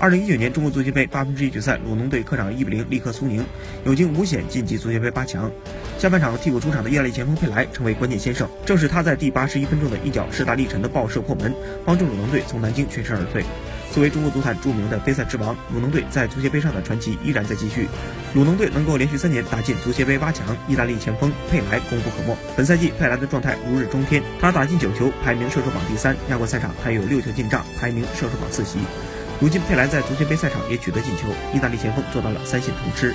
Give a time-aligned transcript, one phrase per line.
[0.00, 3.44] 二零一九年中国足协杯八分之一决赛，鲁能队客场一比零力克苏宁，
[3.84, 5.50] 有惊无险晋级足协杯八强。
[5.98, 11.52] 下半场替补出场的意大利前锋佩莱成为关键先生，正是他在第八十一分钟的一脚势大力沉的爆射破门，
[11.84, 13.44] 帮助鲁能队从南京全身而退。
[13.90, 17.88] 作为中国足坛著名的杯赛之王，鲁能队在足协杯上的传奇依然在继续。
[18.34, 22.36] 鲁能队能够连续三年打进足协杯八强，意大利前锋佩莱功不可没。
[22.56, 28.78] 本赛季佩莱的状态如日中天，他打进九球，排名射手榜第三；亚冠赛场还有六球进账，排名射手榜次席。
[29.40, 33.14] 如今佩莱在足协杯赛场也取得进球，意大利前锋做到了三线同吃。